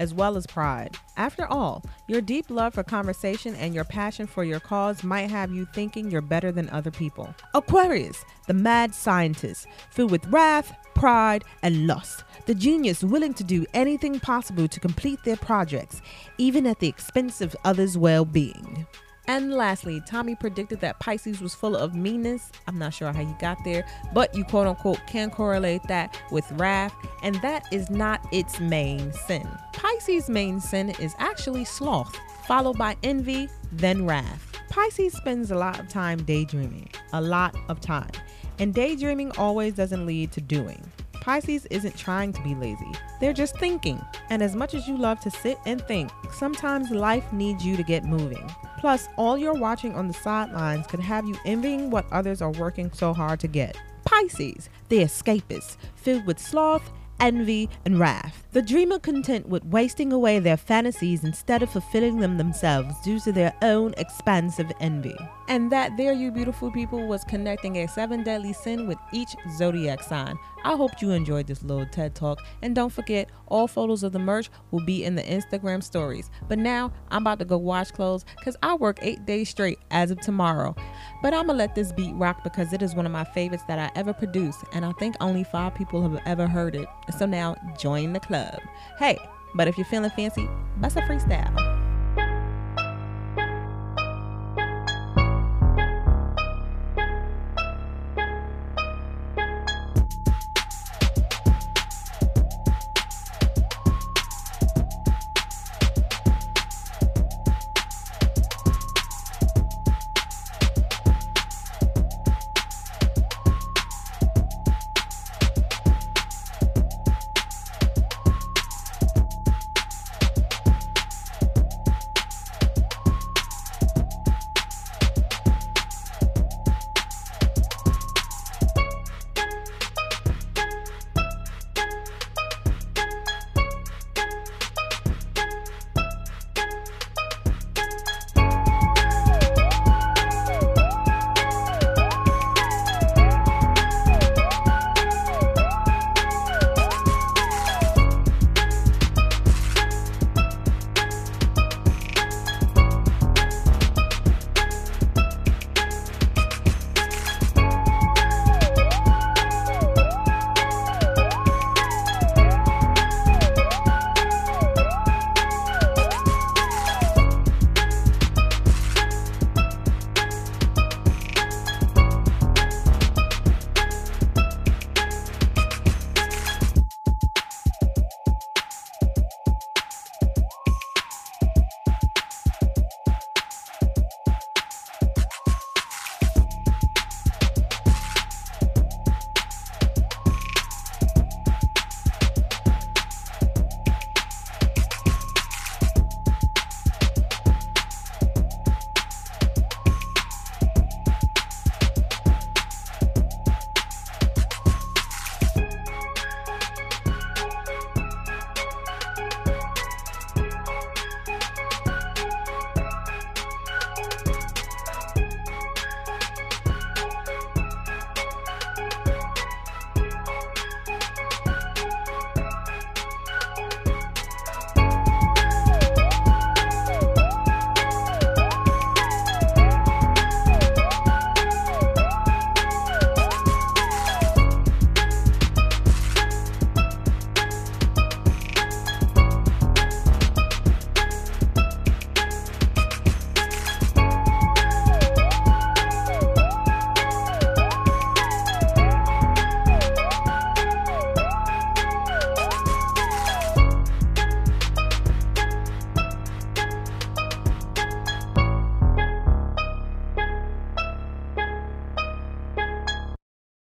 as 0.03 0.13
well 0.13 0.37
as 0.37 0.49
pride. 0.49 0.97
After 1.17 1.47
all, 1.47 1.85
your 2.09 2.21
deep 2.21 2.51
love 2.51 2.75
for 2.75 2.83
conversation 2.83 3.55
and 3.55 3.73
your 3.73 3.85
passion 3.85 4.27
for 4.27 4.43
your 4.43 4.59
cause 4.59 5.05
might 5.05 5.31
have 5.31 5.53
you 5.53 5.65
thinking 5.73 6.11
you're 6.11 6.21
better 6.21 6.51
than 6.51 6.69
other 6.71 6.91
people. 6.91 7.33
Aquarius, 7.55 8.25
the 8.49 8.55
mad 8.55 8.97
scientist, 8.97 9.69
filled 9.93 10.11
with 10.11 10.27
wrath, 10.27 10.75
pride, 10.95 11.45
and 11.63 11.87
lust. 11.87 12.25
The 12.47 12.55
genius 12.57 13.05
willing 13.05 13.33
to 13.35 13.45
do 13.45 13.65
anything 13.75 14.19
possible 14.19 14.67
to 14.67 14.81
complete 14.81 15.21
their 15.25 15.37
projects, 15.37 16.03
even 16.37 16.67
at 16.67 16.81
the 16.81 16.89
expense 16.89 17.41
of 17.41 17.55
others' 17.65 17.97
well 17.97 18.25
being. 18.25 18.89
And 19.33 19.51
lastly, 19.55 20.03
Tommy 20.03 20.35
predicted 20.35 20.81
that 20.81 21.01
Pisces 21.01 21.41
was 21.41 21.55
full 21.55 21.75
of 21.75 21.95
meanness. 21.95 22.53
I'm 22.67 22.79
not 22.79 22.93
sure 22.93 23.15
how 23.15 23.23
you 23.23 23.35
got 23.41 23.57
there, 23.65 23.87
but 24.13 24.35
you 24.35 24.45
quote 24.45 24.67
unquote 24.67 25.01
can 25.07 25.31
correlate 25.31 25.81
that 25.85 26.21
with 26.31 26.45
wrath, 26.53 26.95
and 27.23 27.37
that 27.37 27.65
is 27.73 27.89
not 27.89 28.21
its 28.31 28.61
main 28.61 29.11
sin. 29.15 29.49
Pisces' 29.73 30.29
main 30.29 30.61
sin 30.61 30.91
is 31.01 31.15
actually 31.19 31.65
sloth, 31.65 32.15
followed 32.47 32.77
by 32.77 32.95
envy, 33.03 33.49
then 33.73 34.05
wrath. 34.05 34.53
Pisces 34.69 35.15
spends 35.15 35.51
a 35.51 35.57
lot 35.57 35.81
of 35.81 35.89
time 35.89 36.23
daydreaming, 36.25 36.91
a 37.15 37.21
lot 37.23 37.57
of 37.71 37.81
time, 37.81 38.11
and 38.59 38.75
daydreaming 38.75 39.33
always 39.39 39.73
doesn't 39.73 40.05
lead 40.05 40.31
to 40.33 40.43
doing. 40.43 40.85
Pisces 41.23 41.67
isn't 41.67 41.97
trying 41.97 42.33
to 42.33 42.43
be 42.43 42.57
lazy, 42.57 42.91
they're 43.21 43.33
just 43.33 43.57
thinking. 43.57 44.05
And 44.29 44.43
as 44.43 44.57
much 44.57 44.75
as 44.75 44.89
you 44.89 44.97
love 44.97 45.21
to 45.21 45.31
sit 45.31 45.57
and 45.67 45.81
think, 45.83 46.11
sometimes 46.33 46.91
life 46.91 47.33
needs 47.33 47.65
you 47.65 47.77
to 47.77 47.85
get 47.85 48.03
moving. 48.03 48.51
Plus, 48.81 49.09
all 49.17 49.39
you're 49.39 49.55
watching 49.55 49.95
on 49.95 50.09
the 50.09 50.15
sidelines 50.15 50.85
could 50.89 50.99
have 50.99 51.25
you 51.25 51.37
envying 51.45 51.91
what 51.91 52.11
others 52.11 52.43
are 52.43 52.51
working 52.51 52.91
so 52.93 53.15
hard 53.15 53.39
to 53.39 53.47
get. 53.47 53.77
Pisces, 54.05 54.69
the 54.89 54.99
escapists, 54.99 55.77
filled 55.95 56.27
with 56.27 56.41
sloth 56.41 56.91
envy, 57.23 57.71
and 57.87 57.99
wrath. 57.99 58.47
The 58.53 58.61
dreamer 58.61 58.99
content 58.99 59.49
with 59.49 59.65
wasting 59.65 60.13
away 60.13 60.39
their 60.39 60.59
fantasies 60.59 61.25
instead 61.25 61.63
of 61.63 61.71
fulfilling 61.71 62.19
them 62.19 62.37
themselves 62.37 62.95
due 63.03 63.19
to 63.21 63.33
their 63.33 63.55
own 63.63 63.95
expansive 63.97 64.71
envy. 64.81 65.17
And 65.49 65.73
that 65.73 65.97
there, 65.97 66.13
you 66.13 66.31
beautiful 66.31 66.71
people, 66.71 67.07
was 67.07 67.25
connecting 67.25 67.79
a 67.79 67.89
seven 67.89 68.23
deadly 68.23 68.53
sin 68.53 68.87
with 68.87 68.99
each 69.13 69.31
zodiac 69.57 70.03
sign. 70.03 70.37
I 70.65 70.77
hope 70.77 71.01
you 71.01 71.11
enjoyed 71.11 71.47
this 71.47 71.63
little 71.63 71.87
TED 71.87 72.15
talk. 72.15 72.41
And 72.61 72.75
don't 72.75 72.93
forget, 72.93 73.31
all 73.47 73.67
photos 73.67 74.03
of 74.03 74.13
the 74.13 74.19
merch 74.19 74.51
will 74.71 74.85
be 74.85 75.05
in 75.05 75.15
the 75.15 75.23
Instagram 75.23 75.83
stories. 75.83 76.31
But 76.49 76.59
now 76.59 76.93
I'm 77.11 77.23
about 77.23 77.39
to 77.41 77.45
go 77.45 77.59
wash 77.59 77.91
clothes 77.91 78.25
because 78.39 78.57
I 78.63 78.75
work 78.75 78.99
eight 79.03 79.25
days 79.27 79.49
straight 79.49 79.79
as 79.91 80.11
of 80.11 80.21
tomorrow. 80.21 80.77
But 81.23 81.35
I'm 81.35 81.47
gonna 81.47 81.59
let 81.59 81.75
this 81.75 81.93
beat 81.93 82.15
rock 82.15 82.45
because 82.45 82.73
it 82.73 82.83
is 82.83 82.95
one 82.95 83.07
of 83.07 83.13
my 83.13 83.25
favorites 83.25 83.65
that 83.69 83.79
I 83.79 83.91
ever 83.99 84.13
produced, 84.13 84.61
and 84.73 84.85
I 84.85 84.93
think 84.93 85.17
only 85.21 85.45
five 85.45 85.75
people 85.75 86.03
have 86.03 86.21
ever 86.27 86.47
heard 86.47 86.75
it. 86.77 86.89
So 87.13 87.27
now 87.27 87.57
join 87.79 88.13
the 88.13 88.21
club. 88.21 88.61
Hey, 88.99 89.19
but 89.55 89.69
if 89.69 89.77
you're 89.77 89.87
feeling 89.87 90.11
fancy, 90.11 90.49
bust 90.79 90.97
a 90.97 91.01
freestyle. 91.01 91.72